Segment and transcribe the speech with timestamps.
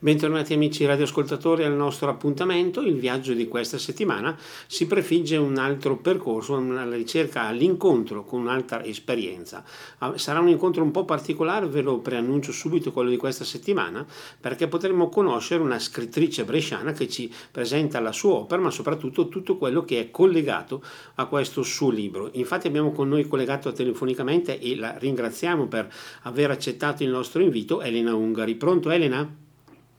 [0.00, 2.82] Bentornati amici radioascoltatori al nostro appuntamento.
[2.82, 8.84] Il viaggio di questa settimana si prefigge un altro percorso, una ricerca all'incontro con un'altra
[8.84, 9.64] esperienza.
[9.98, 14.06] Ah, sarà un incontro un po' particolare, ve lo preannuncio subito quello di questa settimana,
[14.40, 19.56] perché potremo conoscere una scrittrice bresciana che ci presenta la sua opera, ma soprattutto tutto
[19.56, 20.80] quello che è collegato
[21.16, 22.30] a questo suo libro.
[22.34, 25.92] Infatti abbiamo con noi collegato telefonicamente e la ringraziamo per
[26.22, 28.54] aver accettato il nostro invito Elena Ungari.
[28.54, 29.46] Pronto Elena?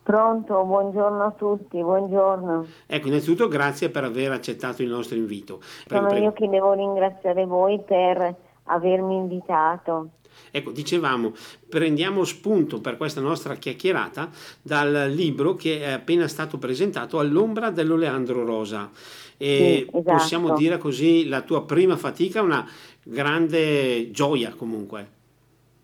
[0.10, 2.66] Pronto, buongiorno a tutti, buongiorno.
[2.88, 5.60] Ecco, innanzitutto grazie per aver accettato il nostro invito.
[5.86, 6.26] Prego, Sono prego.
[6.26, 10.10] io che devo ringraziare voi per avermi invitato.
[10.50, 11.34] Ecco, dicevamo,
[11.70, 14.30] prendiamo spunto per questa nostra chiacchierata
[14.64, 18.90] dal libro che è appena stato presentato All'ombra dell'Oleandro Rosa.
[19.38, 20.18] E sì, esatto.
[20.18, 22.68] possiamo dire così la tua prima fatica, una
[23.04, 25.08] grande gioia comunque.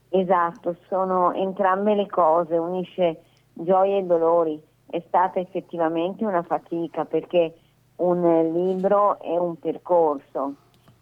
[0.10, 3.20] Esatto, sono entrambe le cose, unisce
[3.56, 4.62] gioie e dolori.
[4.86, 7.56] È stata effettivamente una fatica perché
[7.98, 10.54] un libro è un percorso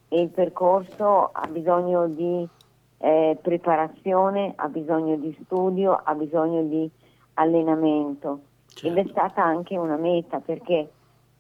[0.08, 2.48] e il percorso ha bisogno di
[3.00, 6.90] eh, preparazione, ha bisogno di studio, ha bisogno di
[7.36, 8.88] allenamento certo.
[8.88, 10.92] ed è stata anche una meta perché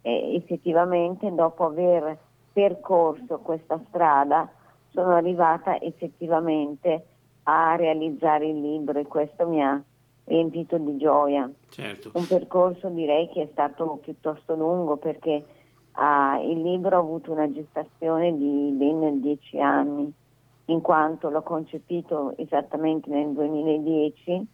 [0.01, 2.17] eh, effettivamente dopo aver
[2.51, 4.49] percorso questa strada
[4.89, 7.05] sono arrivata effettivamente
[7.43, 9.81] a realizzare il libro e questo mi ha
[10.25, 11.49] riempito di gioia.
[11.69, 12.11] Certo.
[12.13, 15.45] Un percorso direi che è stato piuttosto lungo perché
[15.91, 20.11] ah, il libro ha avuto una gestazione di ben dieci anni,
[20.65, 24.47] in quanto l'ho concepito esattamente nel 2010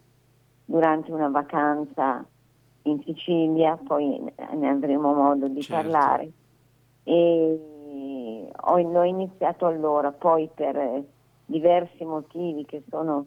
[0.64, 2.24] durante una vacanza
[2.82, 4.20] in Sicilia, poi
[4.54, 5.90] ne avremo modo di certo.
[5.90, 6.32] parlare.
[7.04, 11.02] E ho, l'ho iniziato allora, poi per
[11.44, 13.26] diversi motivi che sono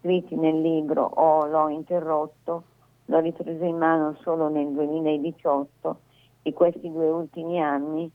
[0.00, 2.64] scritti nel libro o l'ho interrotto,
[3.04, 5.98] l'ho ripreso in mano solo nel 2018
[6.42, 8.10] e questi due ultimi anni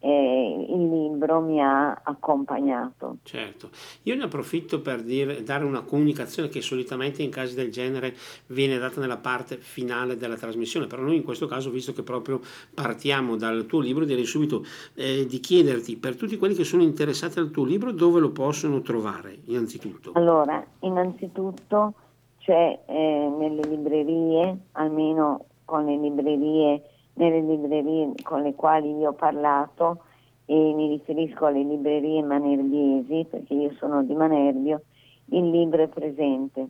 [0.00, 3.18] eh, il libro mi ha accompagnato.
[3.22, 3.70] Certo,
[4.02, 8.14] io ne approfitto per dire, dare una comunicazione che solitamente in casi del genere
[8.46, 12.40] viene data nella parte finale della trasmissione, però noi in questo caso, visto che proprio
[12.74, 14.64] partiamo dal tuo libro, direi subito
[14.94, 18.80] eh, di chiederti per tutti quelli che sono interessati al tuo libro dove lo possono
[18.80, 20.12] trovare, innanzitutto.
[20.14, 21.92] Allora, innanzitutto
[22.38, 26.82] c'è eh, nelle librerie, almeno con le librerie
[27.20, 30.04] nelle librerie con le quali io ho parlato
[30.46, 34.82] e mi riferisco alle librerie manerbiesi perché io sono di Manerbio,
[35.26, 36.66] il libro è presente,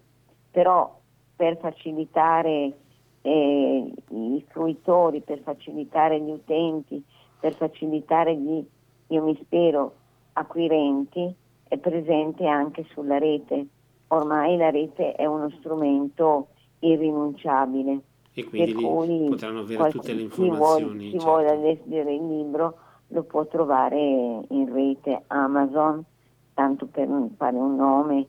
[0.51, 0.99] però
[1.37, 2.73] per facilitare
[3.23, 7.03] eh, i fruitori, per facilitare gli utenti,
[7.39, 8.63] per facilitare gli,
[9.07, 9.95] io mi spero,
[10.33, 11.33] acquirenti,
[11.69, 13.67] è presente anche sulla rete.
[14.09, 16.49] Ormai la rete è uno strumento
[16.81, 18.03] irrinunciabile
[18.41, 21.11] e quindi lì potranno avere tutte le informazioni.
[21.11, 21.63] Chi, vuole, certo.
[21.63, 22.79] leggere il libro
[23.09, 26.05] lo può trovare in rete Amazon,
[26.55, 28.27] tanto per fare un nome,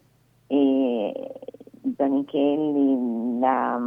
[0.47, 1.31] e
[1.95, 3.79] Zanichelli, la,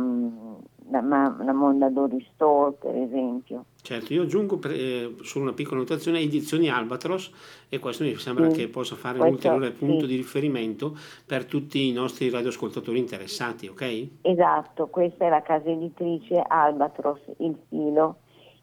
[0.91, 3.65] la, la Mondadori Store per esempio.
[3.81, 7.31] Certo, io aggiungo per, eh, solo una piccola notazione edizioni Albatros
[7.69, 10.07] e questo mi sembra sì, che possa fare un ulteriore punto sì.
[10.07, 10.97] di riferimento
[11.27, 14.09] per tutti i nostri radioascoltatori interessati, ok?
[14.23, 18.17] Esatto, questa è la casa editrice Albatros, il filo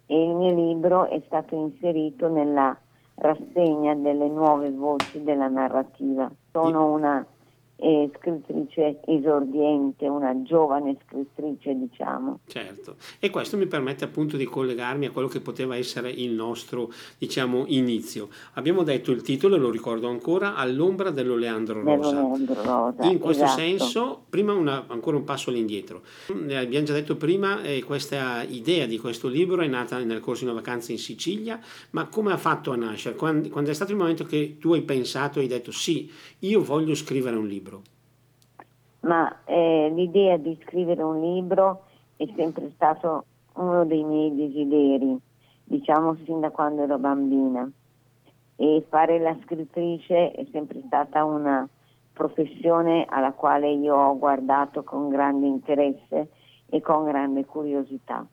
[0.05, 2.77] e il mio libro è stato inserito nella
[3.15, 6.31] rassegna delle nuove voci della narrativa.
[6.51, 7.25] Sono una
[7.81, 12.39] eh, scrittrice esordiente, una giovane scrittrice diciamo.
[12.45, 16.91] Certo, e questo mi permette appunto di collegarmi a quello che poteva essere il nostro
[17.17, 18.29] diciamo inizio.
[18.53, 22.11] Abbiamo detto il titolo, lo ricordo ancora, All'ombra dell'Oleandro Rosa.
[22.11, 23.59] Dell'Oleandro Rosa In questo esatto.
[23.59, 26.03] senso, prima una, ancora un passo all'indietro.
[26.47, 30.43] Eh, abbiamo già detto prima, eh, questa idea di questo libro è nata nel corso
[30.43, 31.59] di una vacanza in Sicilia,
[31.91, 33.15] ma come ha fatto a nascere?
[33.15, 36.09] Quando, quando è stato il momento che tu hai pensato e hai detto sì,
[36.39, 37.70] io voglio scrivere un libro?
[39.01, 41.83] Ma eh, l'idea di scrivere un libro
[42.17, 45.19] è sempre stato uno dei miei desideri,
[45.63, 47.69] diciamo sin da quando ero bambina.
[48.55, 51.67] E fare la scrittrice è sempre stata una
[52.13, 56.29] professione alla quale io ho guardato con grande interesse
[56.67, 58.25] e con grande curiosità.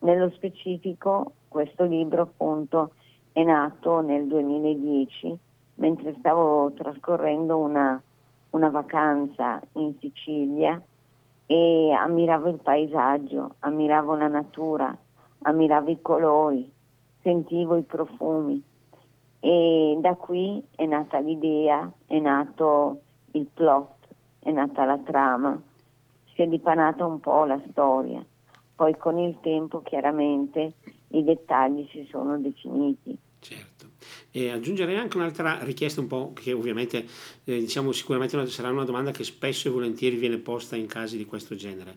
[0.00, 2.92] Nello specifico questo libro appunto
[3.32, 5.38] è nato nel 2010
[5.74, 8.00] mentre stavo trascorrendo una
[8.50, 10.80] una vacanza in Sicilia
[11.46, 14.96] e ammiravo il paesaggio, ammiravo la natura,
[15.42, 16.70] ammiravo i colori,
[17.22, 18.62] sentivo i profumi
[19.40, 23.00] e da qui è nata l'idea, è nato
[23.32, 24.08] il plot,
[24.40, 25.60] è nata la trama.
[26.34, 28.24] si è dipanata un po' la storia.
[28.74, 30.74] Poi con il tempo chiaramente
[31.08, 33.16] i dettagli si sono definiti.
[33.40, 33.77] Certo.
[34.30, 37.06] E aggiungerei anche un'altra richiesta un po' che ovviamente
[37.44, 41.24] eh, diciamo sicuramente sarà una domanda che spesso e volentieri viene posta in casi di
[41.24, 41.96] questo genere.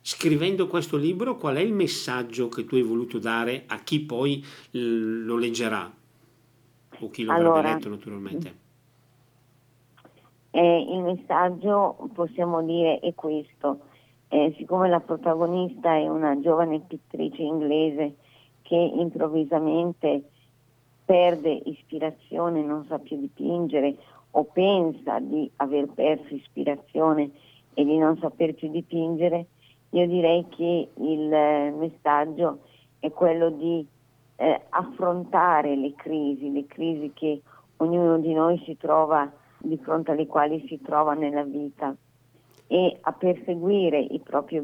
[0.00, 4.44] Scrivendo questo libro qual è il messaggio che tu hai voluto dare a chi poi
[4.70, 5.92] lo leggerà
[7.00, 8.54] o chi lo allora, avrebbe letto naturalmente?
[10.50, 13.80] Eh, il messaggio possiamo dire è questo.
[14.28, 18.16] Eh, siccome la protagonista è una giovane pittrice inglese
[18.62, 20.24] che improvvisamente
[21.08, 23.96] perde ispirazione, non sa più dipingere
[24.32, 27.30] o pensa di aver perso ispirazione
[27.72, 29.46] e di non saper più dipingere,
[29.90, 32.58] io direi che il eh, messaggio
[32.98, 33.86] è quello di
[34.36, 37.40] eh, affrontare le crisi, le crisi che
[37.78, 41.96] ognuno di noi si trova, di fronte alle quali si trova nella vita
[42.66, 44.62] e a perseguire i propri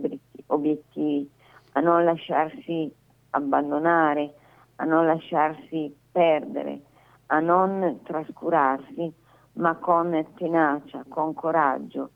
[0.48, 1.26] obiettivi,
[1.72, 2.92] a non lasciarsi
[3.30, 4.34] abbandonare,
[4.76, 6.80] a non lasciarsi perdere,
[7.26, 9.12] a non trascurarsi,
[9.54, 12.10] ma con tenacia, con coraggio,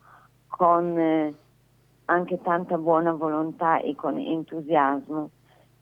[0.47, 1.35] con eh,
[2.05, 5.31] anche tanta buona volontà e con entusiasmo,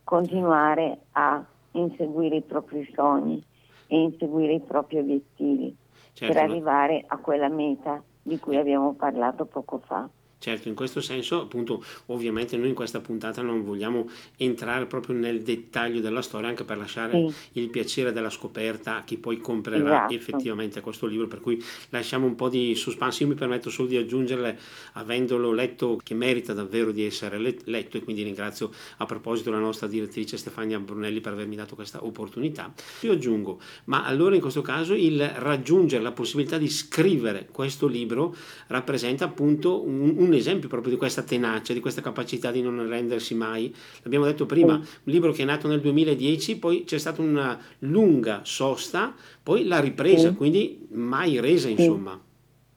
[0.03, 3.45] continuare a inseguire i propri sogni
[3.87, 5.77] e inseguire i propri obiettivi
[6.15, 6.33] certo.
[6.33, 10.09] per arrivare a quella meta di cui abbiamo parlato poco fa.
[10.39, 15.41] Certo, in questo senso, appunto, ovviamente noi in questa puntata non vogliamo entrare proprio nel
[15.43, 17.61] dettaglio della storia, anche per lasciare sì.
[17.61, 20.15] il piacere della scoperta a chi poi comprerà esatto.
[20.15, 23.23] effettivamente questo libro, per cui lasciamo un po' di suspense.
[23.23, 24.59] Io mi permetto solo di aggiungerle,
[24.93, 29.87] avendolo letto, che merita davvero di essere letto, e quindi ringrazio a proposito la nostra
[29.87, 32.73] direttrice Stefania Brunelli per avermi dato questa opportunità.
[33.01, 38.37] Io aggiungo, ma allora in questo caso il raggiungere la possibilità di scrivere questo libro
[38.69, 43.35] rappresenta appunto un un esempio proprio di questa tenacia, di questa capacità di non arrendersi
[43.35, 43.75] mai.
[44.03, 48.41] L'abbiamo detto prima, un libro che è nato nel 2010, poi c'è stata una lunga
[48.45, 50.35] sosta, poi la ripresa, sì.
[50.35, 52.19] quindi mai resa insomma.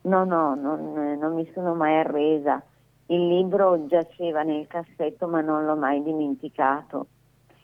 [0.01, 2.63] No, no, non, non mi sono mai arresa.
[3.07, 7.07] Il libro giaceva nel cassetto ma non l'ho mai dimenticato.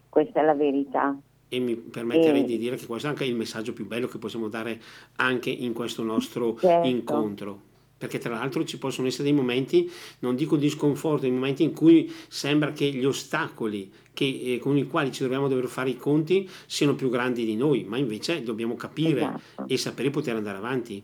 [0.10, 1.16] Questa è la verità
[1.48, 2.46] e mi permetterei e...
[2.46, 4.82] di dire che questo è anche il messaggio più bello che possiamo dare
[5.18, 6.88] anche in questo nostro certo.
[6.88, 7.60] incontro
[8.06, 11.74] perché tra l'altro ci possono essere dei momenti, non dico di sconforto, dei momenti in
[11.74, 15.98] cui sembra che gli ostacoli che, eh, con i quali ci dobbiamo dover fare i
[15.98, 19.66] conti siano più grandi di noi, ma invece dobbiamo capire esatto.
[19.68, 21.04] e sapere poter andare avanti.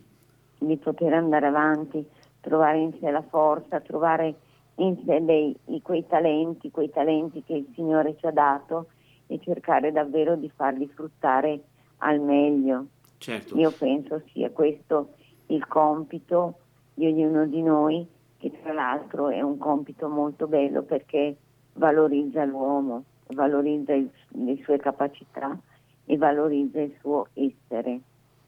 [0.60, 2.06] Di poter andare avanti,
[2.40, 4.36] trovare in sé la forza, trovare
[4.76, 8.90] in sé dei, quei talenti, quei talenti che il Signore ci ha dato
[9.26, 11.62] e cercare davvero di farli fruttare
[11.98, 12.86] al meglio.
[13.18, 13.58] Certo.
[13.58, 15.14] Io penso sia questo
[15.48, 16.61] il compito
[16.94, 18.06] di ognuno di noi,
[18.38, 21.36] che tra l'altro è un compito molto bello perché
[21.74, 25.58] valorizza l'uomo, valorizza il, le sue capacità
[26.06, 28.02] e valorizza il suo essere.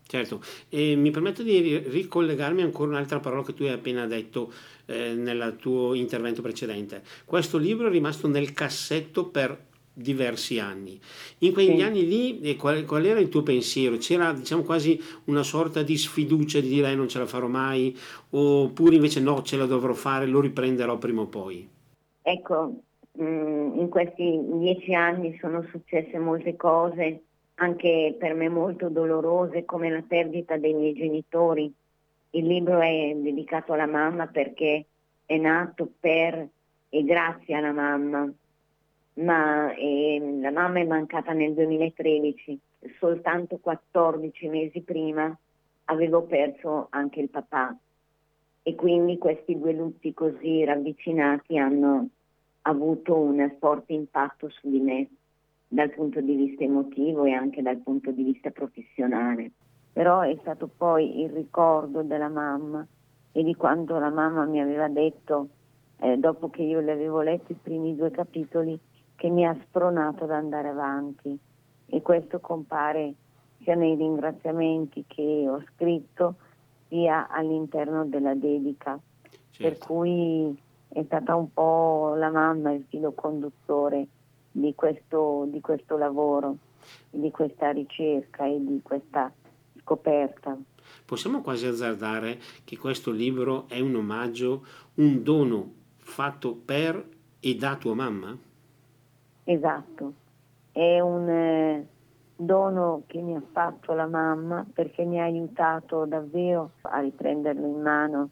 [0.06, 4.52] Certo, e mi permetto di ricollegarmi ancora un'altra parola che tu hai appena detto
[4.86, 7.02] eh, nel tuo intervento precedente.
[7.26, 11.00] Questo libro è rimasto nel cassetto per diversi anni.
[11.40, 11.84] In quegli sì.
[11.84, 13.98] anni lì qual, qual, era il tuo pensiero?
[13.98, 17.96] C'era diciamo quasi una sorta di sfiducia di dire eh, non ce la farò mai
[18.32, 21.68] oppure invece no, ce la dovrò fare, lo riprenderò prima o poi?
[22.22, 22.74] Ecco,
[23.22, 27.22] mm, in questi dieci anni sono successe molte cose,
[27.56, 31.72] anche per me molto dolorose, come la perdita dei miei genitori.
[32.32, 34.86] Il libro è dedicato alla mamma perché
[35.26, 36.48] è nato per
[36.90, 38.32] e grazie alla mamma
[39.16, 42.60] ma eh, la mamma è mancata nel 2013,
[43.00, 45.36] soltanto 14 mesi prima
[45.86, 47.76] avevo perso anche il papà
[48.64, 52.08] e quindi questi due lutti così ravvicinati hanno
[52.62, 55.10] avuto un forte impatto su di me
[55.68, 59.52] dal punto di vista emotivo e anche dal punto di vista professionale.
[59.92, 62.86] Però è stato poi il ricordo della mamma
[63.32, 65.50] e di quando la mamma mi aveva detto,
[66.00, 68.80] eh, dopo che io le avevo letto i primi due capitoli,
[69.16, 71.38] che mi ha spronato ad andare avanti
[71.86, 73.14] e questo compare
[73.64, 76.36] sia nei ringraziamenti che ho scritto
[76.88, 79.00] sia all'interno della dedica,
[79.52, 79.62] certo.
[79.62, 80.58] per cui
[80.90, 84.08] è stata un po' la mamma il filo conduttore
[84.52, 86.58] di questo, di questo lavoro,
[87.10, 89.32] di questa ricerca e di questa
[89.80, 90.56] scoperta.
[91.06, 94.66] Possiamo quasi azzardare che questo libro è un omaggio,
[94.96, 97.04] un dono fatto per
[97.40, 98.38] e da tua mamma?
[99.46, 100.14] Esatto,
[100.72, 101.88] è un eh,
[102.36, 107.82] dono che mi ha fatto la mamma perché mi ha aiutato davvero a riprenderlo in
[107.82, 108.30] mano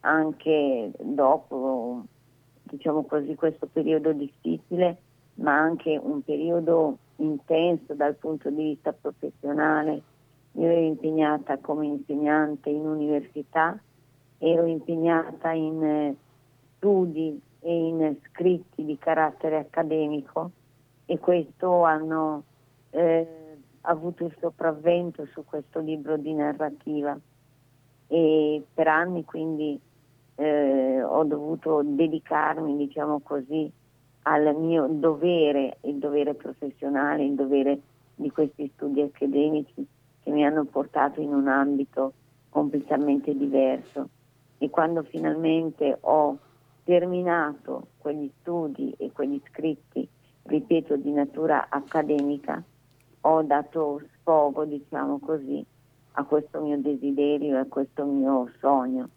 [0.00, 2.04] anche dopo
[2.68, 4.98] diciamo così, questo periodo difficile,
[5.34, 10.02] ma anche un periodo intenso dal punto di vista professionale.
[10.52, 13.78] Io ero impegnata come insegnante in università,
[14.38, 16.16] ero impegnata in eh,
[16.76, 20.50] studi e in scritti di carattere accademico
[21.06, 22.42] e questo hanno
[22.90, 23.26] eh,
[23.82, 27.18] avuto il sopravvento su questo libro di narrativa
[28.08, 29.80] e per anni quindi
[30.36, 33.70] eh, ho dovuto dedicarmi, diciamo così,
[34.22, 37.80] al mio dovere, il dovere professionale, il dovere
[38.14, 39.86] di questi studi accademici
[40.22, 42.12] che mi hanno portato in un ambito
[42.50, 44.08] completamente diverso.
[44.58, 46.38] E quando finalmente ho
[46.86, 50.08] terminato quegli studi e quegli scritti,
[50.44, 52.62] ripeto, di natura accademica,
[53.22, 55.66] ho dato sfogo, diciamo così,
[56.12, 59.08] a questo mio desiderio, a questo mio sogno.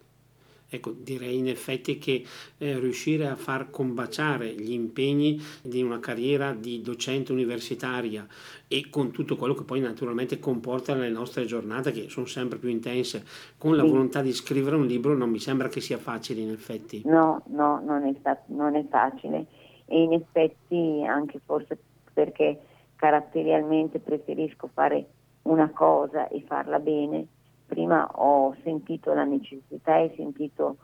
[0.69, 2.23] Ecco, direi in effetti che
[2.57, 8.27] eh, riuscire a far combaciare gli impegni di una carriera di docente universitaria
[8.67, 12.69] e con tutto quello che poi naturalmente comporta le nostre giornate, che sono sempre più
[12.69, 13.25] intense,
[13.57, 13.89] con la sì.
[13.89, 17.01] volontà di scrivere un libro, non mi sembra che sia facile in effetti.
[17.05, 19.45] No, no, non è, sta- non è facile
[19.89, 21.77] e in effetti anche forse
[22.13, 22.59] perché
[22.95, 25.05] caratterialmente preferisco fare
[25.43, 27.25] una cosa e farla bene
[27.69, 30.77] prima ho sentito la necessità e sentito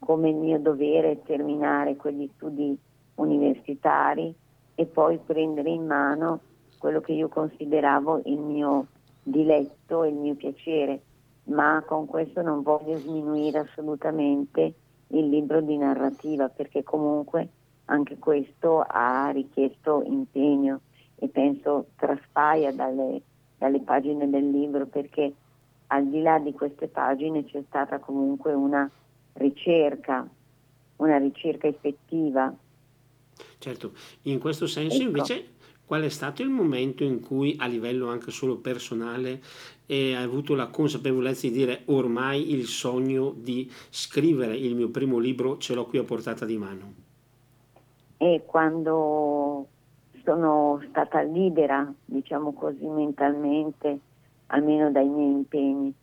[0.00, 2.76] come mio dovere terminare quegli studi
[3.14, 4.34] universitari
[4.74, 6.40] e poi prendere in mano
[6.78, 8.88] quello che io consideravo il mio
[9.22, 11.00] diletto e il mio piacere,
[11.44, 14.74] ma con questo non voglio sminuire assolutamente
[15.08, 17.48] il libro di narrativa perché comunque
[17.84, 20.80] anche questo ha richiesto impegno
[21.14, 23.22] e penso traspaia dalle,
[23.56, 25.34] dalle pagine del libro perché
[25.92, 28.90] al di là di queste pagine c'è stata comunque una
[29.34, 30.26] ricerca,
[30.96, 32.52] una ricerca effettiva.
[33.58, 35.04] Certo, in questo senso ecco.
[35.04, 35.46] invece
[35.84, 39.42] qual è stato il momento in cui a livello anche solo personale
[39.88, 45.58] hai avuto la consapevolezza di dire ormai il sogno di scrivere il mio primo libro
[45.58, 46.94] ce l'ho qui a portata di mano?
[48.16, 49.66] E quando
[50.24, 53.98] sono stata libera, diciamo così, mentalmente,
[54.52, 55.94] almeno dai miei impegni.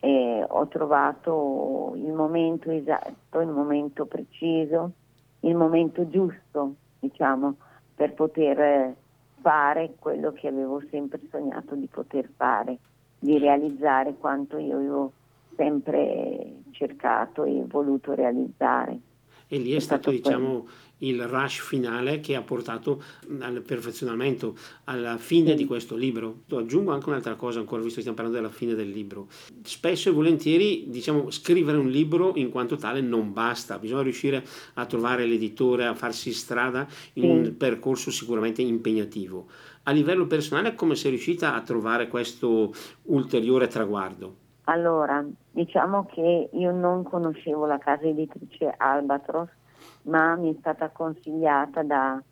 [0.00, 4.92] E ho trovato il momento esatto, il momento preciso,
[5.40, 7.56] il momento giusto, diciamo,
[7.94, 8.94] per poter
[9.40, 12.78] fare quello che avevo sempre sognato di poter fare,
[13.18, 15.12] di realizzare quanto io avevo
[15.56, 19.00] sempre cercato e voluto realizzare.
[19.48, 23.02] E lì è, stato, diciamo, il rush finale che ha portato
[23.40, 26.42] al perfezionamento, alla fine di questo libro.
[26.50, 29.28] Aggiungo anche un'altra cosa ancora, visto che stiamo parlando della fine del libro.
[29.62, 34.86] Spesso e volentieri, diciamo, scrivere un libro in quanto tale non basta, bisogna riuscire a
[34.86, 39.46] trovare l'editore, a farsi strada in un percorso sicuramente impegnativo.
[39.84, 42.74] A livello personale, come sei riuscita a trovare questo
[43.04, 44.46] ulteriore traguardo?
[44.68, 49.48] Allora, diciamo che io non conoscevo la casa editrice Albatros
[50.02, 52.22] ma mi è stata consigliata da,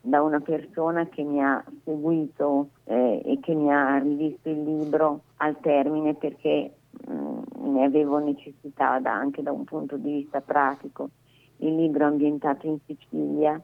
[0.00, 5.22] da una persona che mi ha seguito eh, e che mi ha rivisto il libro
[5.36, 6.72] al termine perché
[7.08, 11.10] mh, mm, ne avevo necessità da, anche da un punto di vista pratico.
[11.58, 13.60] Il libro è ambientato in Sicilia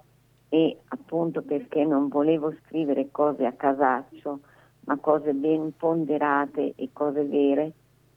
[0.50, 4.40] e appunto perché non volevo scrivere cose a casaccio,
[4.84, 7.72] ma cose ben ponderate e cose vere,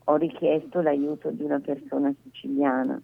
[0.05, 3.01] ho richiesto l'aiuto di una persona siciliana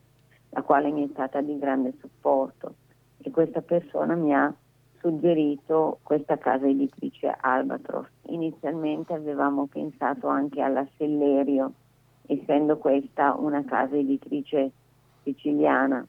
[0.52, 2.76] la quale mi è stata di grande supporto
[3.20, 4.54] e questa persona mi ha
[5.00, 8.08] suggerito questa casa editrice Albatros.
[8.28, 11.74] Inizialmente avevamo pensato anche alla Sellerio,
[12.28, 14.72] essendo questa una casa editrice
[15.24, 16.06] siciliana,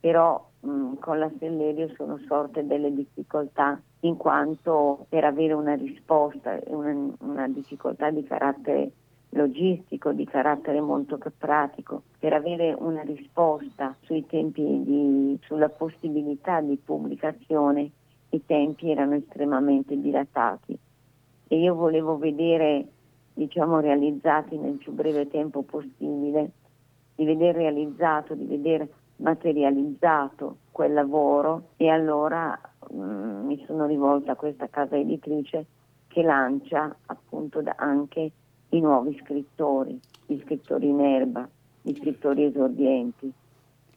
[0.00, 6.58] però mh, con la Sellerio sono sorte delle difficoltà in quanto per avere una risposta,
[6.66, 8.92] una, una difficoltà di carattere
[9.34, 16.76] logistico di carattere molto pratico per avere una risposta sui tempi di, sulla possibilità di
[16.76, 17.90] pubblicazione
[18.30, 20.78] i tempi erano estremamente dilatati.
[21.48, 22.86] E io volevo vedere
[23.34, 26.52] diciamo realizzati nel più breve tempo possibile
[27.14, 31.68] di vedere realizzato, di vedere materializzato quel lavoro.
[31.76, 32.58] E allora
[32.90, 35.66] mh, mm, mi sono rivolta a questa casa editrice
[36.08, 38.32] che lancia appunto anche
[38.72, 41.48] i nuovi scrittori, gli scrittori in erba,
[41.80, 43.32] gli scrittori esordienti.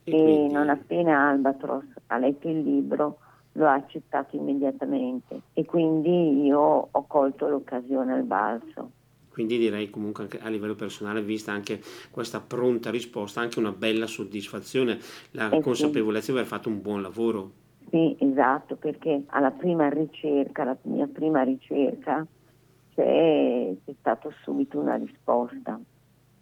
[0.03, 3.17] E, e non appena Albatros ha letto il libro
[3.53, 8.91] lo ha accettato immediatamente e quindi io ho colto l'occasione al balzo.
[9.29, 14.07] Quindi direi comunque anche a livello personale, vista anche questa pronta risposta, anche una bella
[14.07, 14.97] soddisfazione,
[15.31, 16.31] la eh consapevolezza sì.
[16.31, 17.51] di aver fatto un buon lavoro.
[17.89, 22.25] Sì, esatto, perché alla prima ricerca, la mia prima ricerca,
[22.95, 25.79] c'è, c'è stata subito una risposta.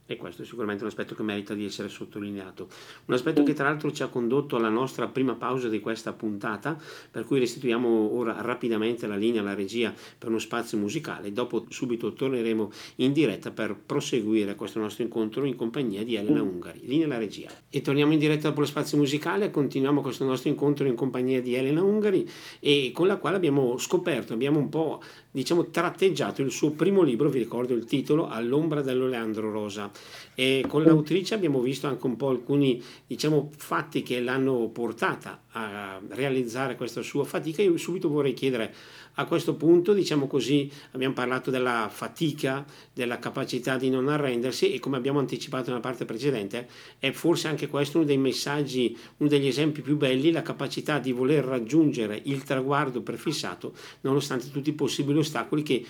[0.06, 2.68] E questo è sicuramente un aspetto che merita di essere sottolineato.
[3.06, 6.78] Un aspetto che tra l'altro ci ha condotto alla nostra prima pausa di questa puntata,
[7.10, 11.32] per cui restituiamo ora rapidamente la linea alla regia per uno spazio musicale.
[11.32, 16.82] Dopo subito torneremo in diretta per proseguire questo nostro incontro in compagnia di Elena Ungari.
[16.84, 17.50] Linea alla regia.
[17.70, 21.56] E torniamo in diretta dopo lo spazio musicale, continuiamo questo nostro incontro in compagnia di
[21.56, 22.30] Elena Ungari
[22.60, 25.02] e con la quale abbiamo scoperto, abbiamo un po'
[25.34, 29.90] diciamo tratteggiato il suo primo libro, vi ricordo il titolo, All'ombra dell'Oleandro Rosa.
[30.36, 36.00] E con l'autrice abbiamo visto anche un po' alcuni diciamo, fatti che l'hanno portata a
[36.10, 37.64] realizzare questa sua fatica.
[37.64, 38.74] Io subito vorrei chiedere
[39.16, 44.80] a questo punto, diciamo così, abbiamo parlato della fatica, della capacità di non arrendersi e
[44.80, 46.68] come abbiamo anticipato nella parte precedente,
[46.98, 51.12] è forse anche questo uno dei messaggi, uno degli esempi più belli, la capacità di
[51.12, 55.86] voler raggiungere il traguardo prefissato nonostante tutti i possibili ostacoli che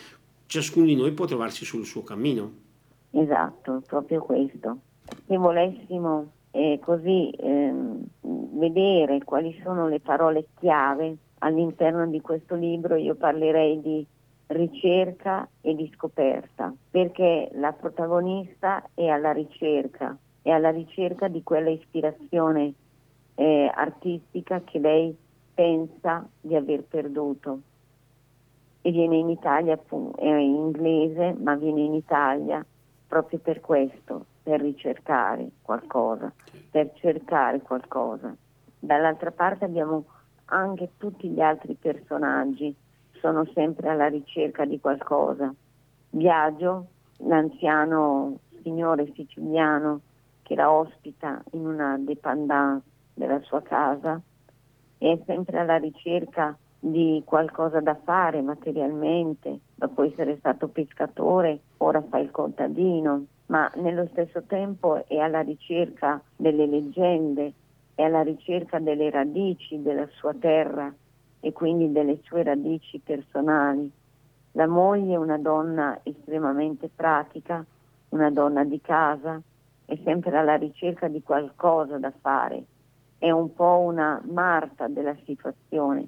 [0.45, 2.51] ciascuno di noi può trovarsi sul suo cammino.
[3.11, 4.77] Esatto, proprio questo.
[5.25, 7.73] Se volessimo eh, così eh,
[8.21, 14.05] vedere quali sono le parole chiave all'interno di questo libro io parlerei di
[14.47, 21.69] ricerca e di scoperta, perché la protagonista è alla ricerca, è alla ricerca di quella
[21.69, 22.73] ispirazione
[23.35, 25.15] eh, artistica che lei
[25.53, 27.59] pensa di aver perduto.
[28.81, 29.79] E viene in Italia,
[30.17, 32.65] è inglese, ma viene in Italia
[33.07, 36.31] proprio per questo, per ricercare qualcosa,
[36.69, 38.35] per cercare qualcosa.
[38.77, 40.03] Dall'altra parte abbiamo
[40.53, 42.73] anche tutti gli altri personaggi
[43.19, 45.53] sono sempre alla ricerca di qualcosa.
[46.11, 50.01] Viaggio, l'anziano signore siciliano
[50.43, 54.19] che la ospita in una dépendance della sua casa,
[54.97, 62.19] è sempre alla ricerca di qualcosa da fare materialmente, dopo essere stato pescatore, ora fa
[62.19, 67.53] il contadino, ma nello stesso tempo è alla ricerca delle leggende,
[67.95, 70.93] è alla ricerca delle radici della sua terra
[71.39, 73.91] e quindi delle sue radici personali.
[74.53, 77.65] La moglie è una donna estremamente pratica,
[78.09, 79.41] una donna di casa,
[79.85, 82.63] è sempre alla ricerca di qualcosa da fare,
[83.17, 86.07] è un po' una Marta della situazione,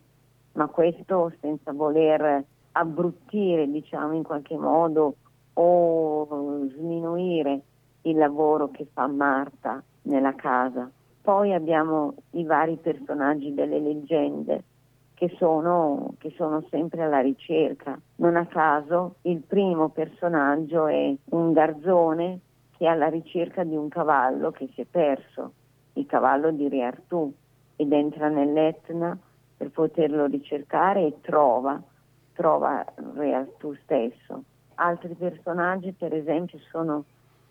[0.53, 2.43] ma questo senza voler
[2.73, 5.15] abbruttire, diciamo in qualche modo,
[5.53, 7.61] o sminuire
[8.01, 10.89] il lavoro che fa Marta nella casa.
[11.25, 14.61] Poi abbiamo i vari personaggi delle leggende
[15.15, 17.99] che sono, che sono, sempre alla ricerca.
[18.17, 22.41] Non a caso il primo personaggio è un garzone
[22.77, 25.53] che è alla ricerca di un cavallo che si è perso,
[25.93, 27.33] il cavallo di Re Artù,
[27.75, 29.17] ed entra nell'Etna
[29.57, 31.81] per poterlo ricercare e trova,
[32.33, 32.85] trova
[33.15, 34.43] Re Artù stesso.
[34.75, 37.05] Altri personaggi per esempio sono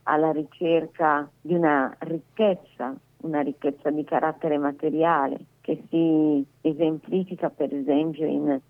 [0.05, 8.27] alla ricerca di una ricchezza una ricchezza di carattere materiale che si esemplifica per esempio
[8.27, 8.61] in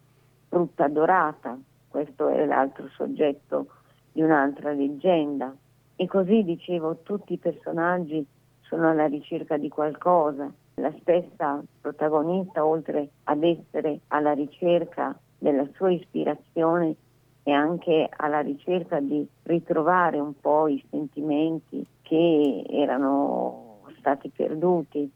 [0.49, 3.67] frutta dorata, questo è l'altro soggetto
[4.12, 5.55] di un'altra leggenda.
[5.97, 8.25] E così dicevo, tutti i personaggi
[8.62, 10.53] sono alla ricerca di qualcosa.
[10.77, 16.97] La stessa protagonista, oltre ad essere alla ricerca della sua ispirazione,
[17.43, 23.63] è anche alla ricerca di ritrovare un po' i sentimenti che erano
[24.05, 25.11] stati perduti.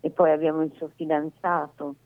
[0.00, 1.96] E poi abbiamo il suo fidanzato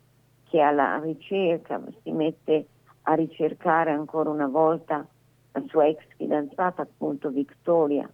[0.44, 2.66] che alla ricerca si mette
[3.02, 5.06] a ricercare ancora una volta
[5.52, 8.10] la sua ex fidanzata appunto Victoria,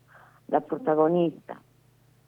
[0.46, 1.58] la protagonista,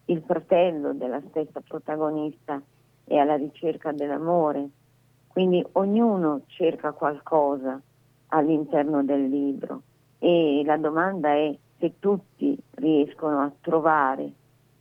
[0.06, 2.60] il fratello della stessa protagonista
[3.04, 4.68] è alla ricerca dell'amore,
[5.26, 7.80] quindi ognuno cerca qualcosa
[8.28, 9.82] all'interno del libro.
[10.18, 14.32] E la domanda è se tutti riescono a trovare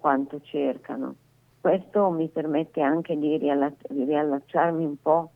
[0.08, 1.16] quanto cercano.
[1.60, 5.32] Questo mi permette anche di riallacciarmi un po'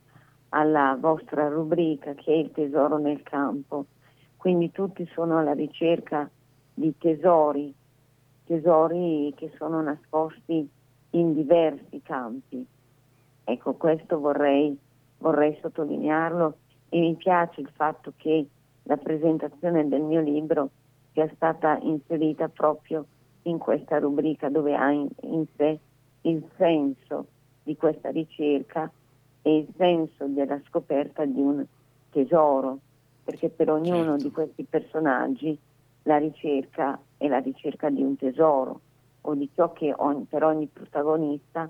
[0.48, 3.84] alla vostra rubrica che è il tesoro nel campo.
[4.38, 6.26] Quindi tutti sono alla ricerca
[6.72, 7.70] di tesori,
[8.46, 10.66] tesori che sono nascosti
[11.10, 12.66] in diversi campi.
[13.44, 14.74] Ecco, questo vorrei,
[15.18, 16.56] vorrei sottolinearlo
[16.88, 18.46] e mi piace il fatto che
[18.84, 20.70] la presentazione del mio libro
[21.12, 23.04] sia stata inserita proprio
[23.42, 25.78] in questa rubrica dove ha in, in sé
[26.22, 27.26] il senso
[27.62, 28.90] di questa ricerca
[29.42, 31.64] e il senso della scoperta di un
[32.10, 32.78] tesoro,
[33.24, 34.22] perché per ognuno certo.
[34.22, 35.58] di questi personaggi
[36.04, 38.80] la ricerca è la ricerca di un tesoro
[39.22, 41.68] o di ciò che ogni, per ogni protagonista,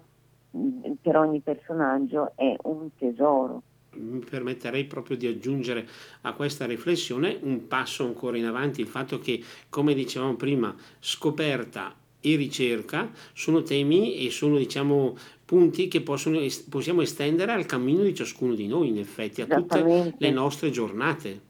[1.00, 3.62] per ogni personaggio è un tesoro.
[3.94, 5.86] Mi permetterei proprio di aggiungere
[6.22, 11.94] a questa riflessione un passo ancora in avanti, il fatto che, come dicevamo prima, scoperta
[12.20, 16.38] e ricerca sono temi e sono diciamo punti che possono,
[16.70, 21.40] possiamo estendere al cammino di ciascuno di noi in effetti a tutte le nostre giornate.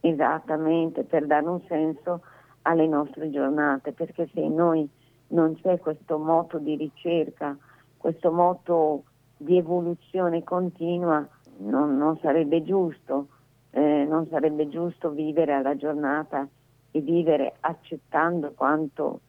[0.00, 2.22] Esattamente per dare un senso
[2.62, 4.86] alle nostre giornate perché se in noi
[5.28, 7.56] non c'è questo moto di ricerca
[8.02, 9.04] questo moto
[9.36, 11.26] di evoluzione continua
[11.62, 13.28] non, non sarebbe giusto
[13.72, 16.46] eh, non sarebbe giusto vivere alla giornata
[16.90, 19.20] e vivere accettando quanto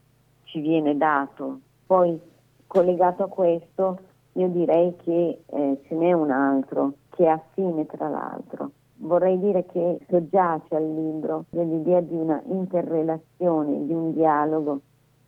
[0.43, 1.59] ci viene dato.
[1.85, 2.19] Poi
[2.67, 3.99] collegato a questo
[4.33, 8.71] io direi che eh, ce n'è un altro che è affine tra l'altro.
[8.97, 14.81] Vorrei dire che soggiace al libro l'idea di una interrelazione, di un dialogo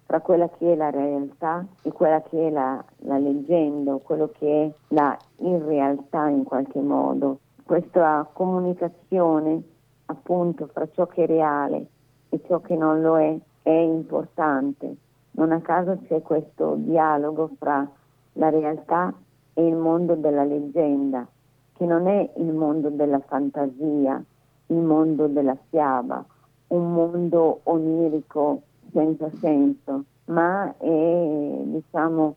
[0.05, 4.65] tra quella che è la realtà e quella che è la, la leggenda, quello che
[4.65, 7.39] è la irrealtà in qualche modo.
[7.63, 9.61] Questa comunicazione
[10.05, 11.87] appunto fra ciò che è reale
[12.29, 14.97] e ciò che non lo è è importante
[15.37, 17.85] non a caso c'è questo dialogo fra
[18.33, 19.13] la realtà
[19.53, 21.27] e il mondo della leggenda,
[21.73, 24.23] che non è il mondo della fantasia,
[24.67, 26.23] il mondo della fiaba,
[26.67, 28.61] un mondo onirico
[28.95, 32.35] senza senso, ma è diciamo,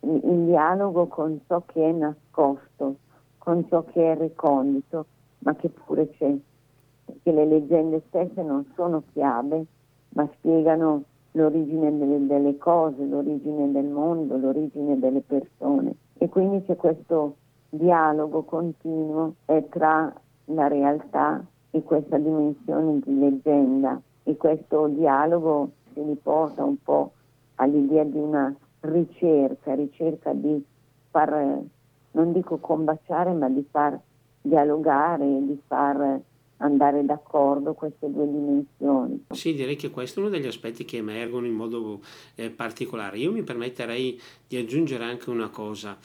[0.00, 2.96] il dialogo con ciò che è nascosto,
[3.38, 5.06] con ciò che è recondito,
[5.38, 6.36] ma che pure c'è.
[7.06, 9.64] Perché le leggende stesse non sono fiabe,
[10.10, 15.94] ma spiegano l'origine delle, delle cose, l'origine del mondo, l'origine delle persone.
[16.18, 17.36] E quindi c'è questo
[17.70, 19.36] dialogo continuo
[19.70, 20.12] tra
[20.46, 27.12] la realtà e questa dimensione di leggenda e questo dialogo si riporta un po'
[27.54, 30.62] all'idea di una ricerca, ricerca di
[31.10, 31.62] far,
[32.10, 33.98] non dico combaciare, ma di far
[34.42, 36.20] dialogare, di far
[36.58, 39.24] andare d'accordo queste due dimensioni.
[39.30, 42.00] Sì, direi che questo è uno degli aspetti che emergono in modo
[42.34, 43.18] eh, particolare.
[43.18, 45.96] Io mi permetterei di aggiungere anche una cosa.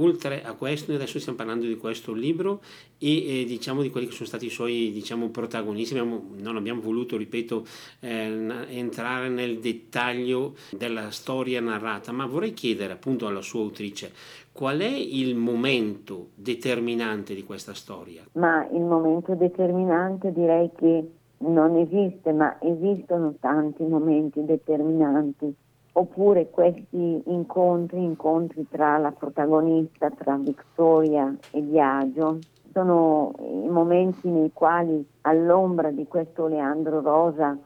[0.00, 2.62] Oltre a questo, noi adesso stiamo parlando di questo libro
[2.98, 5.98] e eh, diciamo di quelli che sono stati i suoi diciamo, protagonisti.
[5.98, 7.66] Abbiamo, non abbiamo voluto, ripeto,
[8.00, 14.12] eh, entrare nel dettaglio della storia narrata, ma vorrei chiedere appunto alla sua autrice
[14.58, 18.24] qual è il momento determinante di questa storia?
[18.32, 25.54] Ma il momento determinante direi che non esiste, ma esistono tanti momenti determinanti
[25.92, 32.38] oppure questi incontri, incontri tra la protagonista, tra Victoria e Biagio,
[32.72, 37.56] sono i momenti nei quali all'ombra di questo Leandro Rosa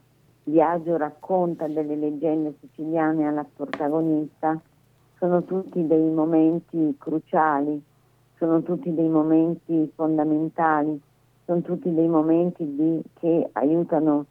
[0.45, 4.61] Biagio racconta delle leggende siciliane alla protagonista,
[5.23, 7.81] sono tutti dei momenti cruciali,
[8.39, 11.01] sono tutti dei momenti fondamentali,
[11.45, 14.27] sono tutti dei momenti di, che aiutano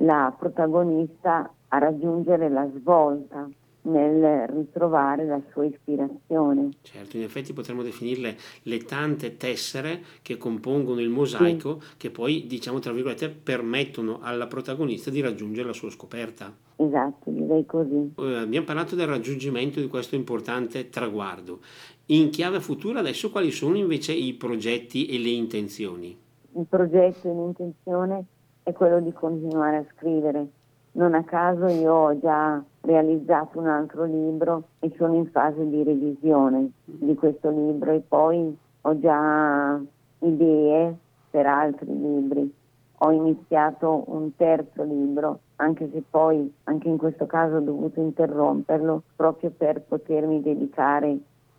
[0.00, 3.48] la protagonista a raggiungere la svolta
[3.84, 6.70] nel ritrovare la sua ispirazione.
[6.82, 11.96] Certo, in effetti potremmo definirle le tante tessere che compongono il mosaico sì.
[11.96, 16.52] che poi, diciamo tra virgolette, permettono alla protagonista di raggiungere la sua scoperta.
[16.76, 18.12] Esatto, direi così.
[18.18, 21.60] Eh, abbiamo parlato del raggiungimento di questo importante traguardo.
[22.06, 26.16] In chiave futura adesso quali sono invece i progetti e le intenzioni?
[26.56, 28.24] Il progetto e l'intenzione
[28.62, 30.48] è quello di continuare a scrivere
[30.94, 35.82] non a caso io ho già realizzato un altro libro e sono in fase di
[35.82, 39.80] revisione di questo libro e poi ho già
[40.20, 40.96] idee
[41.30, 42.52] per altri libri.
[42.98, 49.02] Ho iniziato un terzo libro, anche se poi anche in questo caso ho dovuto interromperlo
[49.16, 51.18] proprio per potermi dedicare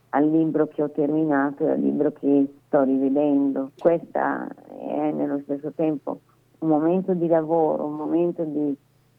[0.10, 3.71] al libro che ho terminato e al libro che sto rivedendo.
[3.78, 6.19] Questo è nello stesso tempo
[6.60, 8.76] un momento di lavoro, un momento di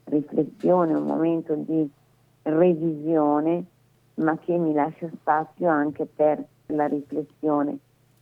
[0.07, 1.88] riflessione, un momento di
[2.42, 3.64] revisione,
[4.14, 7.79] ma che mi lascia spazio anche per la riflessione,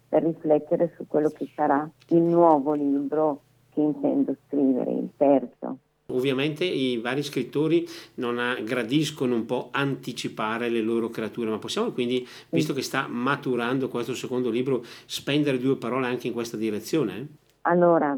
[0.09, 5.79] per riflettere su quello che sarà il nuovo libro che intendo scrivere, il terzo.
[6.09, 12.27] Ovviamente i vari scrittori non gradiscono un po' anticipare le loro creature, ma possiamo quindi,
[12.51, 17.27] visto che sta maturando questo secondo libro, spendere due parole anche in questa direzione?
[17.63, 18.17] Allora,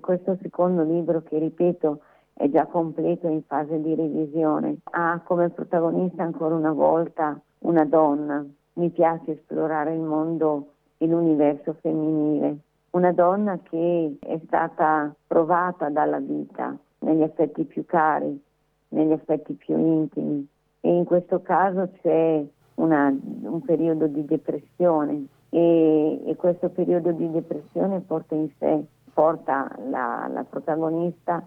[0.00, 2.00] questo secondo libro che ripeto
[2.38, 4.76] è già completo in fase di revisione.
[4.90, 8.44] Ha come protagonista ancora una volta una donna.
[8.74, 12.58] Mi piace esplorare il mondo e l'universo femminile.
[12.90, 18.38] Una donna che è stata provata dalla vita negli aspetti più cari,
[18.88, 20.46] negli aspetti più intimi.
[20.80, 22.44] E in questo caso c'è
[22.74, 29.74] una, un periodo di depressione e, e, questo periodo di depressione porta in sé, porta
[29.88, 31.42] la, la protagonista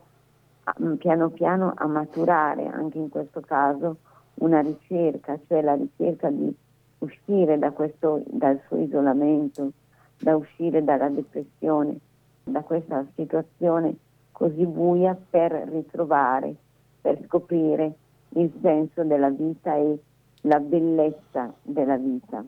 [0.98, 3.98] piano piano a maturare anche in questo caso
[4.36, 6.54] una ricerca, cioè la ricerca di
[7.00, 9.72] uscire da questo, dal suo isolamento,
[10.20, 11.98] da uscire dalla depressione,
[12.44, 13.96] da questa situazione
[14.32, 16.56] così buia per ritrovare,
[17.02, 17.94] per scoprire
[18.30, 20.00] il senso della vita e
[20.42, 22.44] la bellezza della vita.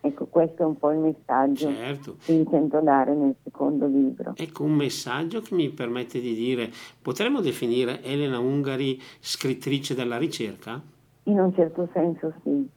[0.00, 2.16] Ecco, questo è un po' il messaggio certo.
[2.20, 4.34] che intendo dare nel secondo libro.
[4.36, 6.70] Ecco, un messaggio che mi permette di dire,
[7.02, 10.80] potremmo definire Elena Ungari scrittrice della ricerca?
[11.24, 12.68] In un certo senso sì,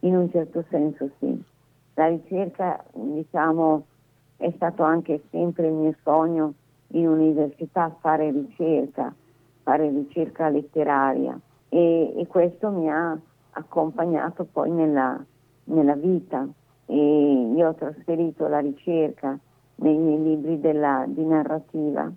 [0.00, 1.42] in un certo senso sì.
[1.94, 3.86] La ricerca, diciamo,
[4.36, 6.54] è stato anche sempre il mio sogno
[6.88, 9.14] in università fare ricerca,
[9.62, 11.38] fare ricerca letteraria
[11.68, 13.18] e, e questo mi ha
[13.52, 15.22] accompagnato poi nella,
[15.64, 16.46] nella vita
[16.86, 19.38] e io ho trasferito la ricerca
[19.76, 22.10] nei miei libri della, di narrativa,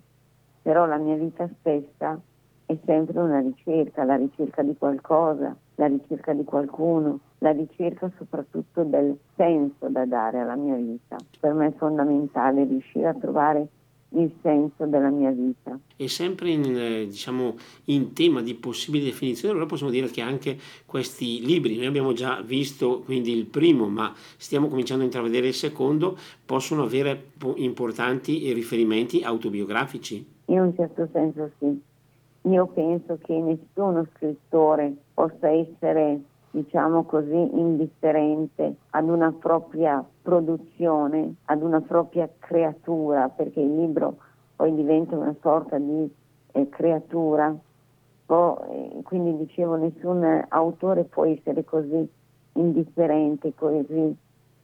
[0.62, 2.20] però la mia vita stessa
[2.66, 8.82] è sempre una ricerca, la ricerca di qualcosa, la ricerca di qualcuno, la ricerca soprattutto
[8.82, 11.16] del senso da dare alla mia vita.
[11.38, 13.68] Per me è fondamentale riuscire a trovare
[14.10, 15.78] il senso della mia vita.
[15.96, 20.58] E sempre in, eh, diciamo, in tema di possibili definizioni, allora possiamo dire che anche
[20.84, 25.54] questi libri, noi abbiamo già visto quindi il primo, ma stiamo cominciando a intravedere il
[25.54, 30.24] secondo, possono avere importanti riferimenti autobiografici?
[30.46, 31.80] In un certo senso sì.
[32.48, 36.20] Io penso che nessuno scrittore possa essere
[36.56, 44.16] diciamo così, indifferente ad una propria produzione, ad una propria creatura, perché il libro
[44.56, 46.10] poi diventa una sorta di
[46.52, 47.54] eh, creatura.
[48.24, 52.08] Poi, eh, quindi dicevo, nessun autore può essere così
[52.54, 54.16] indifferente, così,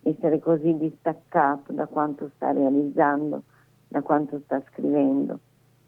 [0.04, 3.42] essere così distaccato da quanto sta realizzando,
[3.88, 5.38] da quanto sta scrivendo.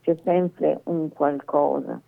[0.03, 1.99] C'è sempre un qualcosa.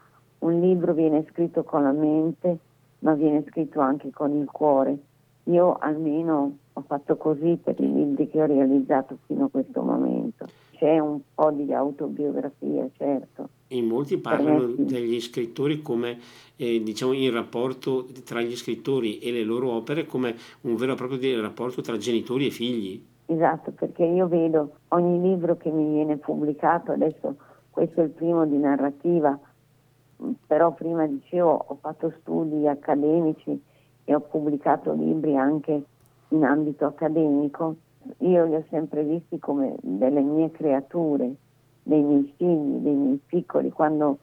[0.41, 2.59] Un libro viene scritto con la mente,
[3.07, 4.99] ma viene scritto anche con il cuore.
[5.45, 10.47] Io almeno ho fatto così per i libri che ho realizzato fino a questo momento.
[10.73, 13.49] C'è un po' di autobiografia, certo.
[13.69, 16.19] In molti parlano degli scrittori come
[16.57, 20.97] eh, diciamo il rapporto tra gli scrittori e le loro opere come un vero e
[20.97, 23.01] proprio rapporto tra genitori e figli.
[23.27, 27.37] Esatto, perché io vedo ogni libro che mi viene pubblicato, adesso
[27.71, 29.39] questo è il primo di narrativa,
[30.47, 33.61] però prima dicevo ho fatto studi accademici
[34.05, 35.85] e ho pubblicato libri anche
[36.29, 37.77] in ambito accademico,
[38.19, 41.35] io li ho sempre visti come delle mie creature,
[41.83, 44.19] dei miei figli, dei miei piccoli, quando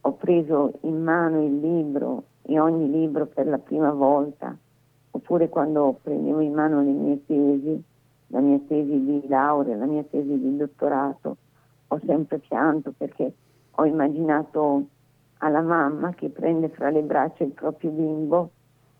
[0.00, 4.56] ho preso in mano il libro e ogni libro per la prima volta,
[5.10, 7.82] oppure quando prendevo in mano le mie tesi,
[8.28, 11.36] la mia tesi di laurea, la mia tesi di dottorato,
[11.88, 13.32] ho sempre pianto perché
[13.70, 14.86] ho immaginato
[15.38, 18.50] alla mamma che prende fra le braccia il proprio bimbo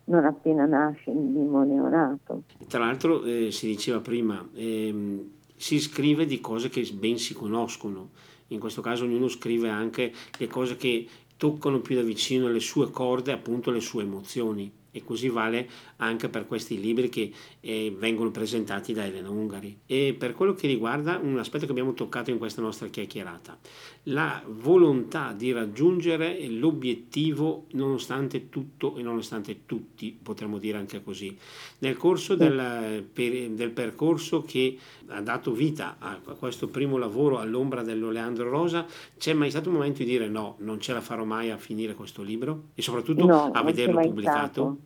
[0.06, 2.42] non appena nasce il bimbo neonato.
[2.68, 8.10] Tra l'altro eh, si diceva prima, ehm, si scrive di cose che ben si conoscono,
[8.48, 12.90] in questo caso ognuno scrive anche le cose che toccano più da vicino le sue
[12.90, 17.30] corde, appunto le sue emozioni e così vale anche per questi libri che
[17.60, 19.80] eh, vengono presentati da Elena Ungari.
[19.86, 23.58] E per quello che riguarda un aspetto che abbiamo toccato in questa nostra chiacchierata,
[24.04, 31.36] la volontà di raggiungere l'obiettivo nonostante tutto e nonostante tutti, potremmo dire anche così.
[31.78, 34.78] Nel corso del, per, del percorso che
[35.08, 38.86] ha dato vita a questo primo lavoro all'ombra dell'Oleandro Rosa,
[39.18, 41.94] c'è mai stato un momento di dire no, non ce la farò mai a finire
[41.94, 44.44] questo libro e soprattutto no, a vederlo pubblicato?
[44.46, 44.85] Stato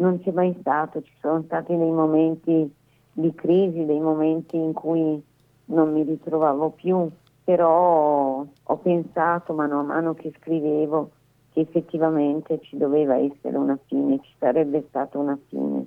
[0.00, 2.72] non c'è mai stato, ci sono stati dei momenti
[3.12, 5.22] di crisi, dei momenti in cui
[5.66, 7.08] non mi ritrovavo più,
[7.44, 11.10] però ho pensato mano a mano che scrivevo
[11.52, 15.86] che effettivamente ci doveva essere una fine, ci sarebbe stata una fine,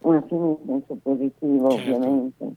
[0.00, 1.92] una fine in senso positivo certo.
[1.92, 2.54] ovviamente.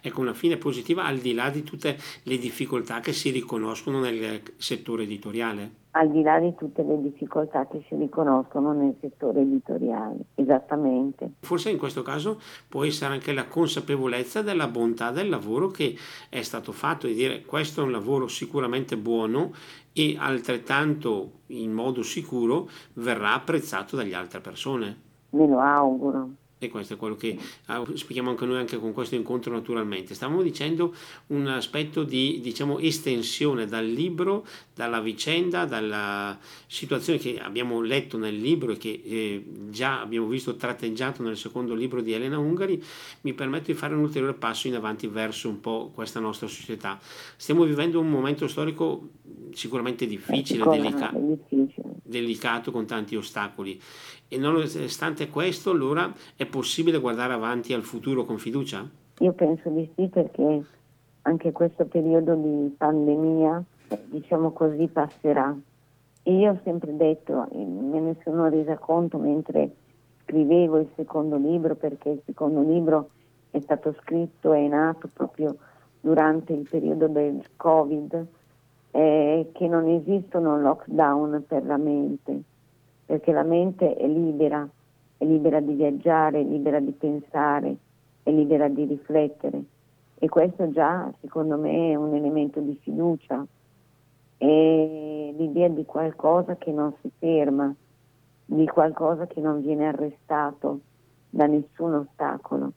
[0.00, 4.42] Ecco, una fine positiva al di là di tutte le difficoltà che si riconoscono nel
[4.56, 5.84] settore editoriale.
[5.92, 11.32] Al di là di tutte le difficoltà che si riconoscono nel settore editoriale, esattamente.
[11.40, 15.96] Forse in questo caso può essere anche la consapevolezza della bontà del lavoro che
[16.28, 19.52] è stato fatto, di dire questo è un lavoro sicuramente buono
[19.92, 25.04] e altrettanto in modo sicuro verrà apprezzato dalle altre persone.
[25.30, 29.52] Me lo auguro, E questo è quello che spieghiamo anche noi anche con questo incontro
[29.52, 30.14] naturalmente.
[30.14, 30.94] Stavamo dicendo
[31.28, 38.38] un aspetto di diciamo, estensione dal libro, dalla vicenda, dalla situazione che abbiamo letto nel
[38.38, 42.82] libro e che eh, già abbiamo visto tratteggiato nel secondo libro di Elena Ungari,
[43.22, 46.98] mi permetto di fare un ulteriore passo in avanti verso un po' questa nostra società.
[47.36, 49.10] Stiamo vivendo un momento storico
[49.52, 51.12] sicuramente difficile, delica-
[52.02, 53.80] delicato con tanti ostacoli
[54.28, 58.88] e nonostante questo, allora è possibile guardare avanti al futuro con fiducia?
[59.20, 60.64] Io penso di sì perché
[61.22, 63.62] anche questo periodo di pandemia,
[64.06, 65.56] diciamo così, passerà.
[66.22, 69.70] E io ho sempre detto, me ne sono resa conto mentre
[70.22, 73.10] scrivevo il secondo libro, perché il secondo libro
[73.50, 75.56] è stato scritto e nato proprio
[76.00, 78.26] durante il periodo del Covid,
[78.90, 82.42] eh, che non esistono lockdown per la mente
[83.06, 84.68] perché la mente è libera,
[85.16, 87.76] è libera di viaggiare, è libera di pensare,
[88.22, 89.62] è libera di riflettere
[90.18, 93.46] e questo già secondo me è un elemento di fiducia
[94.38, 97.74] e l'idea di qualcosa che non si ferma,
[98.44, 100.80] di qualcosa che non viene arrestato
[101.28, 102.72] da nessun ostacolo,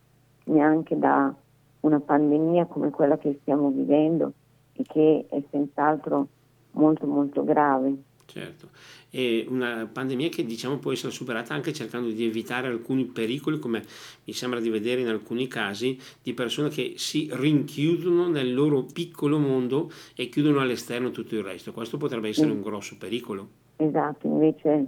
[0.46, 1.34] neanche da
[1.82, 4.34] una pandemia come quella che stiamo vivendo
[4.74, 6.28] e che è senz'altro
[6.72, 7.96] molto molto grave.
[8.30, 8.70] Certo,
[9.10, 13.84] è una pandemia che diciamo può essere superata anche cercando di evitare alcuni pericoli, come
[14.24, 19.40] mi sembra di vedere in alcuni casi, di persone che si rinchiudono nel loro piccolo
[19.40, 21.74] mondo e chiudono all'esterno tutto il resto.
[21.74, 23.50] Questo potrebbe essere un grosso pericolo.
[23.78, 24.88] Esatto, invece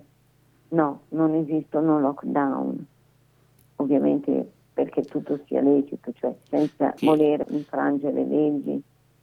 [0.69, 2.85] no, non esistono lockdown,
[3.77, 7.07] ovviamente perché tutto sia lecito, cioè senza che...
[7.07, 8.79] voler infrangere leggi,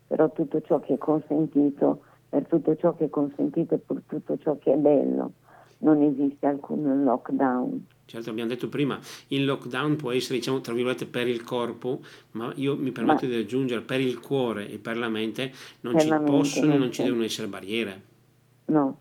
[0.09, 4.39] però tutto ciò che è consentito per tutto ciò che è consentito e per tutto
[4.39, 5.33] ciò che è bello.
[5.79, 7.87] Non esiste alcun lockdown.
[8.05, 12.01] Certo, abbiamo detto prima, il lockdown può essere, diciamo, tra virgolette, per il corpo,
[12.33, 15.93] ma io mi permetto ma, di aggiungere per il cuore e per la mente non
[15.93, 18.03] per ci possono e non ci devono essere barriere.
[18.67, 18.99] No.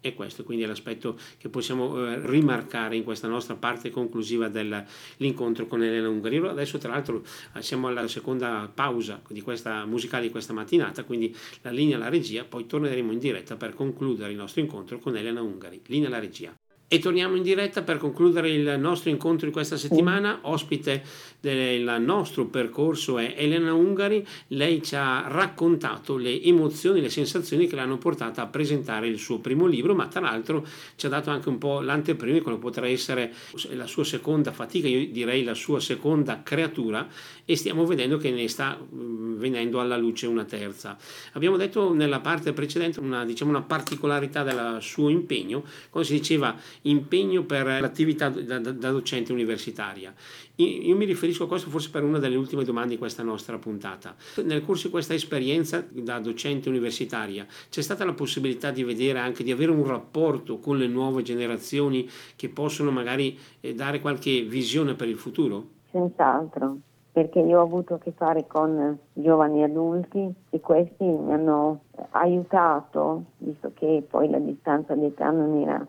[0.00, 5.66] E questo quindi è l'aspetto che possiamo eh, rimarcare in questa nostra parte conclusiva dell'incontro
[5.66, 6.38] con Elena Ungari.
[6.38, 7.22] Adesso tra l'altro
[7.54, 12.08] eh, siamo alla seconda pausa di questa musicale di questa mattinata, quindi la linea alla
[12.08, 15.82] regia, poi torneremo in diretta per concludere il nostro incontro con Elena Ungari.
[15.86, 16.54] Linea alla regia.
[16.92, 20.40] E torniamo in diretta per concludere il nostro incontro di questa settimana.
[20.42, 21.04] Ospite
[21.40, 24.26] del nostro percorso è Elena Ungari.
[24.48, 29.38] Lei ci ha raccontato le emozioni, le sensazioni che l'hanno portata a presentare il suo
[29.38, 32.62] primo libro, ma tra l'altro ci ha dato anche un po' l'anteprima di quello che
[32.62, 33.32] potrà essere
[33.70, 37.08] la sua seconda fatica, io direi la sua seconda creatura,
[37.44, 40.96] e stiamo vedendo che ne sta mm, venendo alla luce una terza.
[41.32, 46.54] Abbiamo detto nella parte precedente una, diciamo, una particolarità del suo impegno, quando si diceva
[46.82, 50.14] impegno per l'attività da, da, da docente universitaria.
[50.62, 54.14] Io mi riferisco a questo forse per una delle ultime domande di questa nostra puntata.
[54.44, 59.42] Nel corso di questa esperienza da docente universitaria c'è stata la possibilità di vedere anche
[59.42, 64.94] di avere un rapporto con le nuove generazioni che possono magari eh, dare qualche visione
[64.94, 65.78] per il futuro?
[65.90, 66.76] Senz'altro,
[67.10, 73.24] perché io ho avuto a che fare con giovani adulti e questi mi hanno aiutato,
[73.38, 75.86] visto che poi la distanza di età non era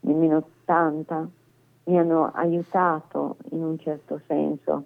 [0.00, 1.28] nemmeno 80,
[1.84, 4.84] mi hanno aiutato in un certo senso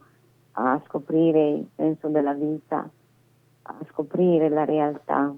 [0.53, 2.89] a scoprire il senso della vita,
[3.63, 5.33] a scoprire la realtà,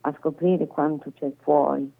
[0.00, 1.92] a scoprire quanto c'è fuori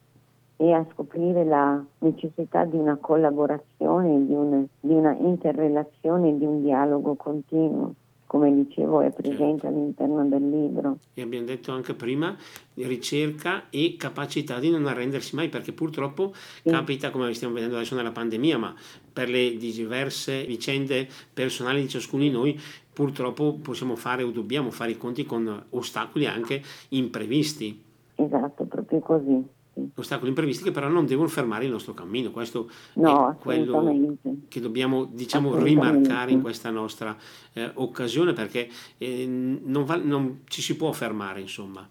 [0.56, 6.62] e a scoprire la necessità di una collaborazione, di, un, di una interrelazione, di un
[6.62, 7.94] dialogo continuo
[8.28, 9.66] come dicevo, è presente certo.
[9.68, 10.98] all'interno del libro.
[11.14, 12.36] E abbiamo detto anche prima,
[12.74, 16.68] ricerca e capacità di non arrendersi mai, perché purtroppo sì.
[16.68, 18.74] capita, come stiamo vedendo adesso nella pandemia, ma
[19.10, 22.60] per le diverse vicende personali di ciascuno di noi,
[22.92, 27.82] purtroppo possiamo fare o dobbiamo fare i conti con ostacoli anche imprevisti.
[28.14, 29.56] Esatto, proprio così
[29.94, 32.30] ostacoli imprevisti che però non devono fermare il nostro cammino.
[32.30, 34.16] Questo no, è quello
[34.48, 37.16] che dobbiamo diciamo, rimarcare in questa nostra
[37.52, 41.88] eh, occasione perché eh, non, va, non ci si può fermare, insomma.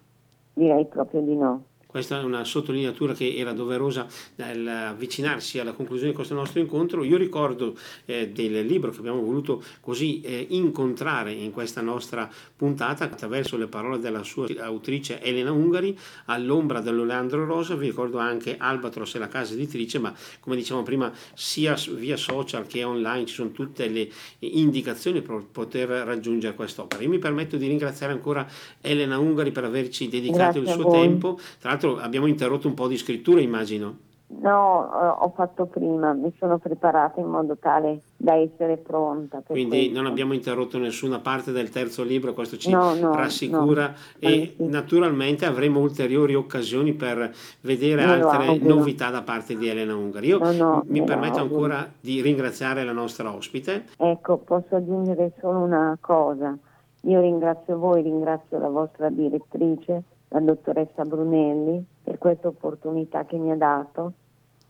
[0.54, 1.64] Direi proprio di no.
[1.88, 7.02] Questa è una sottolineatura che era doverosa nell'avvicinarsi alla conclusione di questo nostro incontro.
[7.02, 13.04] Io ricordo eh, del libro che abbiamo voluto così eh, incontrare in questa nostra puntata
[13.04, 17.74] attraverso le parole della sua autrice Elena Ungari, All'ombra dell'Oleandro Rosa.
[17.74, 22.66] Vi ricordo anche Albatros e la casa editrice, ma come dicevamo prima, sia via social
[22.66, 24.10] che online ci sono tutte le
[24.40, 27.02] indicazioni per poter raggiungere quest'opera.
[27.02, 28.46] Io mi permetto di ringraziare ancora
[28.82, 31.40] Elena Ungari per averci dedicato Grazie il suo tempo.
[31.58, 34.06] Tra l'altro abbiamo interrotto un po' di scrittura, immagino.
[34.30, 34.82] No,
[35.20, 39.42] ho fatto prima, mi sono preparata in modo tale da essere pronta.
[39.46, 39.94] Quindi questo.
[39.94, 43.94] non abbiamo interrotto nessuna parte del terzo libro, questo ci no, no, rassicura no.
[44.18, 44.66] e sì.
[44.66, 50.26] naturalmente avremo ulteriori occasioni per vedere altre novità da parte di Elena Ungari.
[50.26, 53.86] Io mi permetto ancora di ringraziare la nostra ospite.
[53.96, 56.54] Ecco, posso aggiungere solo una cosa.
[57.02, 63.50] Io ringrazio voi, ringrazio la vostra direttrice, la dottoressa Brunelli, per questa opportunità che mi
[63.50, 64.12] ha dato.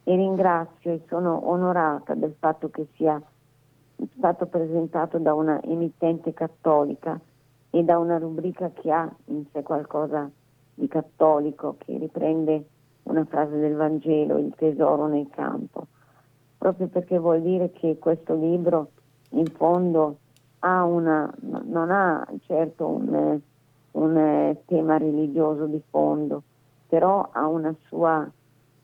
[0.04, 3.20] E ringrazio e sono onorata del fatto che sia
[4.16, 7.20] stato presentato da una emittente cattolica
[7.70, 10.30] e da una rubrica che ha in sé qualcosa
[10.74, 12.64] di cattolico, che riprende
[13.02, 15.86] una frase del Vangelo, il tesoro nel campo,
[16.56, 18.90] proprio perché vuol dire che questo libro
[19.30, 20.18] in fondo
[20.60, 23.40] ha una, non ha certo un,
[23.98, 26.42] un tema religioso di fondo,
[26.88, 27.46] però ha
[27.88, 28.30] sua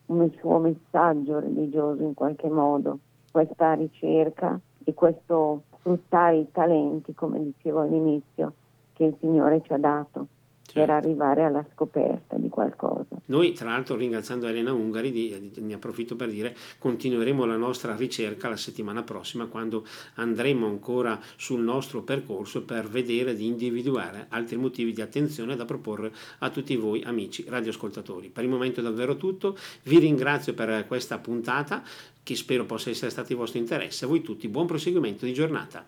[0.07, 2.99] un suo messaggio religioso in qualche modo,
[3.31, 8.53] questa ricerca e questo sfruttare i talenti, come dicevo all'inizio,
[8.93, 10.27] che il Signore ci ha dato
[10.75, 13.17] per arrivare alla scoperta di qualcosa.
[13.27, 17.95] Noi, tra l'altro, ringraziando Elena Ungari, di, di, ne approfitto per dire, continueremo la nostra
[17.95, 24.57] ricerca la settimana prossima quando andremo ancora sul nostro percorso per vedere di individuare altri
[24.57, 28.29] motivi di attenzione da proporre a tutti voi amici radioascoltatori.
[28.31, 31.85] Per il momento è davvero tutto, vi ringrazio per questa puntata
[32.25, 34.07] che spero possa essere stata di vostro interesse.
[34.07, 35.87] A voi tutti buon proseguimento di giornata.